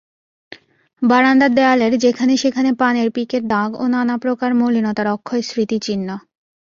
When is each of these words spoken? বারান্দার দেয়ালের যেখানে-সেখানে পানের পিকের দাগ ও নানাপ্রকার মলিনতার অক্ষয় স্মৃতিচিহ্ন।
বারান্দার 1.01 1.51
দেয়ালের 1.53 1.93
যেখানে-সেখানে 1.97 2.69
পানের 2.73 3.07
পিকের 3.11 3.43
দাগ 3.47 3.69
ও 3.75 3.87
নানাপ্রকার 3.87 4.51
মলিনতার 4.53 5.07
অক্ষয় 5.07 5.41
স্মৃতিচিহ্ন। 5.41 6.09